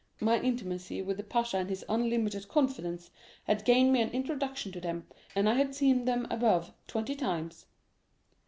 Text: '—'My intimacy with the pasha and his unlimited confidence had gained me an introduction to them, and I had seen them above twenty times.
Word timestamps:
'—'My 0.19 0.39
intimacy 0.41 1.03
with 1.03 1.17
the 1.17 1.23
pasha 1.23 1.57
and 1.57 1.69
his 1.69 1.85
unlimited 1.87 2.47
confidence 2.47 3.11
had 3.43 3.63
gained 3.63 3.93
me 3.93 4.01
an 4.01 4.09
introduction 4.09 4.71
to 4.71 4.81
them, 4.81 5.05
and 5.35 5.47
I 5.47 5.53
had 5.53 5.75
seen 5.75 6.05
them 6.05 6.25
above 6.31 6.73
twenty 6.87 7.13
times. 7.13 7.67